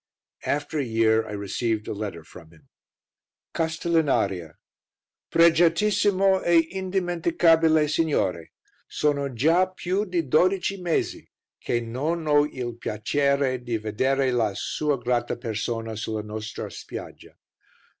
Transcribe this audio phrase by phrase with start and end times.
[0.47, 2.69] After a year I received a letter from him.
[3.53, 4.55] "CASTELLINARIA.
[5.31, 8.47] "PREGIATISSIMO E INDIMENTICABILE SIGNORE!
[8.89, 11.29] "Sono gia piu di dodeci mesi
[11.59, 17.37] che non ho il piacere di vedere la sua grata persona sulla nostra spiaggia.